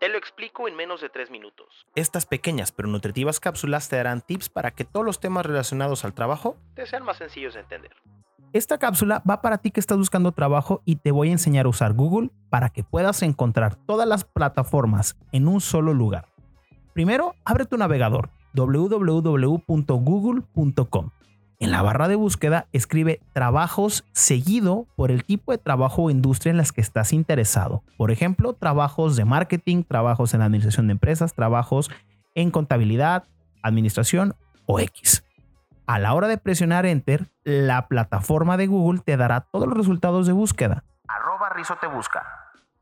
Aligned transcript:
Te 0.00 0.08
lo 0.10 0.18
explico 0.18 0.68
en 0.68 0.76
menos 0.76 1.00
de 1.00 1.08
3 1.08 1.30
minutos. 1.30 1.86
Estas 1.94 2.26
pequeñas 2.26 2.72
pero 2.72 2.88
nutritivas 2.88 3.40
cápsulas 3.40 3.88
te 3.88 3.96
darán 3.96 4.20
tips 4.20 4.50
para 4.50 4.72
que 4.72 4.84
todos 4.84 5.06
los 5.06 5.18
temas 5.18 5.46
relacionados 5.46 6.04
al 6.04 6.12
trabajo 6.12 6.56
te 6.74 6.84
sean 6.84 7.04
más 7.04 7.16
sencillos 7.16 7.54
de 7.54 7.60
entender. 7.60 7.92
Esta 8.52 8.78
cápsula 8.78 9.22
va 9.28 9.40
para 9.40 9.58
ti 9.58 9.70
que 9.70 9.80
estás 9.80 9.98
buscando 9.98 10.32
trabajo 10.32 10.82
y 10.84 10.96
te 10.96 11.10
voy 11.10 11.30
a 11.30 11.32
enseñar 11.32 11.66
a 11.66 11.70
usar 11.70 11.94
Google 11.94 12.30
para 12.50 12.68
que 12.68 12.84
puedas 12.84 13.22
encontrar 13.22 13.74
todas 13.74 14.06
las 14.06 14.24
plataformas 14.24 15.16
en 15.32 15.48
un 15.48 15.60
solo 15.60 15.94
lugar. 15.94 16.28
Primero, 16.92 17.34
abre 17.44 17.64
tu 17.64 17.76
navegador 17.76 18.30
www.google.com. 18.52 19.64
En 21.60 21.70
la 21.70 21.82
barra 21.82 22.08
de 22.08 22.16
búsqueda 22.16 22.66
escribe 22.72 23.20
trabajos 23.32 24.04
seguido 24.12 24.86
por 24.96 25.10
el 25.10 25.24
tipo 25.24 25.52
de 25.52 25.58
trabajo 25.58 26.02
o 26.02 26.10
industria 26.10 26.50
en 26.50 26.56
las 26.56 26.72
que 26.72 26.80
estás 26.80 27.12
interesado. 27.12 27.82
Por 27.96 28.10
ejemplo, 28.10 28.54
trabajos 28.54 29.16
de 29.16 29.24
marketing, 29.24 29.84
trabajos 29.84 30.34
en 30.34 30.40
la 30.40 30.46
administración 30.46 30.88
de 30.88 30.92
empresas, 30.92 31.34
trabajos 31.34 31.90
en 32.34 32.50
contabilidad, 32.50 33.24
administración 33.62 34.34
o 34.66 34.80
X. 34.80 35.24
A 35.86 35.98
la 35.98 36.14
hora 36.14 36.28
de 36.28 36.38
presionar 36.38 36.86
Enter, 36.86 37.28
la 37.44 37.86
plataforma 37.88 38.56
de 38.56 38.66
Google 38.66 39.00
te 39.04 39.16
dará 39.16 39.40
todos 39.40 39.68
los 39.68 39.76
resultados 39.76 40.26
de 40.26 40.32
búsqueda. 40.32 40.84
Arroba 41.06 41.50
Rizo 41.50 41.76
te 41.80 41.86
busca. 41.86 42.24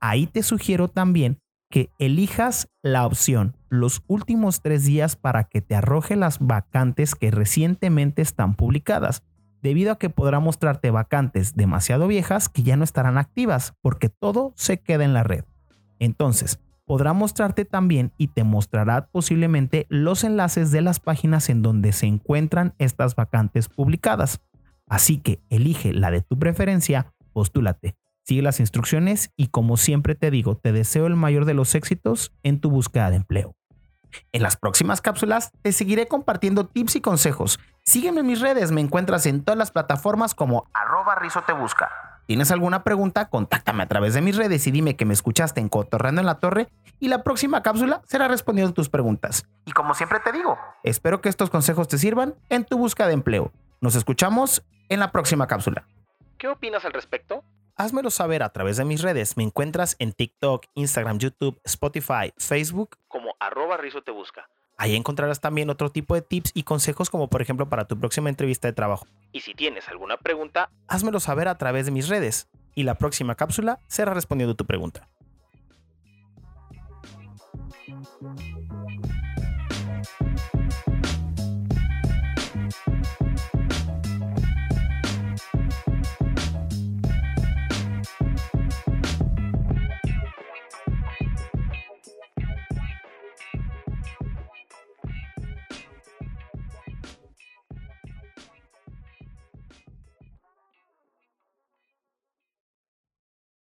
Ahí 0.00 0.26
te 0.26 0.42
sugiero 0.42 0.88
también 0.88 1.40
que 1.70 1.90
elijas 1.98 2.68
la 2.82 3.06
opción 3.06 3.56
los 3.70 4.02
últimos 4.06 4.60
tres 4.60 4.84
días 4.84 5.16
para 5.16 5.44
que 5.44 5.62
te 5.62 5.74
arroje 5.74 6.16
las 6.16 6.38
vacantes 6.38 7.14
que 7.14 7.30
recientemente 7.30 8.20
están 8.20 8.54
publicadas, 8.54 9.22
debido 9.62 9.92
a 9.92 9.98
que 9.98 10.10
podrá 10.10 10.40
mostrarte 10.40 10.90
vacantes 10.90 11.54
demasiado 11.54 12.06
viejas 12.06 12.48
que 12.48 12.62
ya 12.62 12.76
no 12.76 12.84
estarán 12.84 13.16
activas, 13.16 13.74
porque 13.80 14.08
todo 14.08 14.52
se 14.56 14.80
queda 14.80 15.04
en 15.04 15.14
la 15.14 15.22
red. 15.22 15.44
Entonces, 15.98 16.60
podrá 16.84 17.12
mostrarte 17.12 17.64
también 17.64 18.12
y 18.18 18.28
te 18.28 18.44
mostrará 18.44 19.06
posiblemente 19.06 19.86
los 19.88 20.24
enlaces 20.24 20.70
de 20.70 20.82
las 20.82 21.00
páginas 21.00 21.48
en 21.48 21.62
donde 21.62 21.92
se 21.92 22.06
encuentran 22.06 22.74
estas 22.78 23.14
vacantes 23.14 23.68
publicadas. 23.68 24.40
Así 24.86 25.18
que 25.18 25.40
elige 25.48 25.92
la 25.92 26.10
de 26.10 26.20
tu 26.20 26.38
preferencia, 26.38 27.14
postúlate 27.32 27.96
Sigue 28.30 28.42
las 28.42 28.60
instrucciones 28.60 29.32
y 29.36 29.48
como 29.48 29.76
siempre 29.76 30.14
te 30.14 30.30
digo, 30.30 30.56
te 30.56 30.70
deseo 30.70 31.08
el 31.08 31.16
mayor 31.16 31.46
de 31.46 31.54
los 31.54 31.74
éxitos 31.74 32.32
en 32.44 32.60
tu 32.60 32.70
búsqueda 32.70 33.10
de 33.10 33.16
empleo. 33.16 33.56
En 34.32 34.42
las 34.42 34.56
próximas 34.56 35.00
cápsulas 35.00 35.52
te 35.62 35.72
seguiré 35.72 36.08
compartiendo 36.08 36.66
tips 36.66 36.96
y 36.96 37.00
consejos. 37.00 37.58
Sígueme 37.82 38.20
en 38.20 38.26
mis 38.26 38.40
redes, 38.40 38.72
me 38.72 38.80
encuentras 38.80 39.26
en 39.26 39.42
todas 39.42 39.58
las 39.58 39.70
plataformas 39.70 40.34
como 40.34 40.68
arroba 40.72 41.16
te 41.46 41.52
busca. 41.52 41.90
¿Tienes 42.26 42.52
alguna 42.52 42.84
pregunta? 42.84 43.28
Contáctame 43.28 43.82
a 43.82 43.88
través 43.88 44.14
de 44.14 44.20
mis 44.20 44.36
redes 44.36 44.64
y 44.66 44.70
dime 44.70 44.94
que 44.94 45.04
me 45.04 45.14
escuchaste 45.14 45.60
en 45.60 45.68
Cotorreando 45.68 46.20
en 46.20 46.26
la 46.26 46.36
Torre 46.36 46.68
y 47.00 47.08
la 47.08 47.24
próxima 47.24 47.62
cápsula 47.62 48.02
será 48.06 48.28
respondiendo 48.28 48.72
tus 48.72 48.88
preguntas. 48.88 49.44
Y 49.64 49.72
como 49.72 49.94
siempre 49.94 50.20
te 50.20 50.30
digo, 50.30 50.56
espero 50.84 51.20
que 51.20 51.28
estos 51.28 51.50
consejos 51.50 51.88
te 51.88 51.98
sirvan 51.98 52.36
en 52.48 52.64
tu 52.64 52.78
búsqueda 52.78 53.08
de 53.08 53.14
empleo. 53.14 53.52
Nos 53.80 53.96
escuchamos 53.96 54.62
en 54.88 55.00
la 55.00 55.10
próxima 55.10 55.48
cápsula. 55.48 55.86
¿Qué 56.38 56.46
opinas 56.46 56.84
al 56.84 56.92
respecto? 56.92 57.42
Házmelo 57.76 58.10
saber 58.10 58.42
a 58.42 58.50
través 58.50 58.76
de 58.76 58.84
mis 58.84 59.02
redes. 59.02 59.36
Me 59.36 59.42
encuentras 59.42 59.96
en 59.98 60.12
TikTok, 60.12 60.66
Instagram, 60.74 61.18
YouTube, 61.18 61.58
Spotify, 61.64 62.32
Facebook 62.36 62.98
como 63.08 63.29
arroba 63.50 63.76
Rizo 63.76 64.02
te 64.02 64.10
busca. 64.10 64.48
Ahí 64.76 64.96
encontrarás 64.96 65.40
también 65.40 65.68
otro 65.68 65.90
tipo 65.90 66.14
de 66.14 66.22
tips 66.22 66.52
y 66.54 66.62
consejos 66.62 67.10
como 67.10 67.28
por 67.28 67.42
ejemplo 67.42 67.68
para 67.68 67.86
tu 67.86 67.98
próxima 67.98 68.30
entrevista 68.30 68.68
de 68.68 68.72
trabajo. 68.72 69.06
Y 69.32 69.40
si 69.40 69.54
tienes 69.54 69.88
alguna 69.88 70.16
pregunta, 70.16 70.70
házmelo 70.88 71.20
saber 71.20 71.48
a 71.48 71.58
través 71.58 71.84
de 71.86 71.92
mis 71.92 72.08
redes 72.08 72.48
y 72.74 72.84
la 72.84 72.94
próxima 72.94 73.34
cápsula 73.34 73.78
será 73.88 74.14
respondiendo 74.14 74.54
tu 74.54 74.64
pregunta. 74.64 75.08